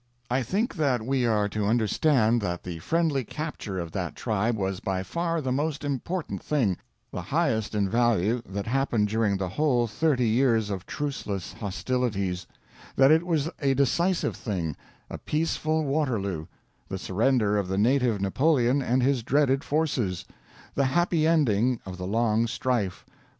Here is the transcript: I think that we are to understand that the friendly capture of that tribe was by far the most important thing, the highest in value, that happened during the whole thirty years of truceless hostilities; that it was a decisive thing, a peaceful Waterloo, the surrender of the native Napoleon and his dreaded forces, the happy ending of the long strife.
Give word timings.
I 0.31 0.41
think 0.41 0.73
that 0.77 1.05
we 1.05 1.27
are 1.27 1.47
to 1.49 1.67
understand 1.67 2.41
that 2.41 2.63
the 2.63 2.79
friendly 2.79 3.23
capture 3.23 3.77
of 3.77 3.91
that 3.91 4.15
tribe 4.15 4.57
was 4.57 4.79
by 4.79 5.03
far 5.03 5.41
the 5.41 5.51
most 5.51 5.83
important 5.85 6.41
thing, 6.41 6.77
the 7.11 7.21
highest 7.21 7.75
in 7.75 7.87
value, 7.87 8.41
that 8.47 8.65
happened 8.65 9.09
during 9.09 9.37
the 9.37 9.49
whole 9.49 9.85
thirty 9.85 10.27
years 10.27 10.71
of 10.71 10.87
truceless 10.87 11.53
hostilities; 11.53 12.47
that 12.95 13.11
it 13.11 13.27
was 13.27 13.47
a 13.59 13.75
decisive 13.75 14.35
thing, 14.35 14.75
a 15.07 15.19
peaceful 15.19 15.83
Waterloo, 15.83 16.47
the 16.89 16.97
surrender 16.97 17.57
of 17.59 17.67
the 17.67 17.77
native 17.77 18.19
Napoleon 18.19 18.81
and 18.81 19.03
his 19.03 19.21
dreaded 19.21 19.63
forces, 19.63 20.25
the 20.73 20.85
happy 20.85 21.27
ending 21.27 21.79
of 21.85 21.99
the 21.99 22.07
long 22.07 22.47
strife. 22.47 23.05